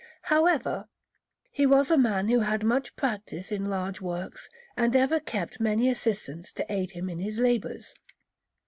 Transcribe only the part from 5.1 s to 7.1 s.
kept many assistants to aid him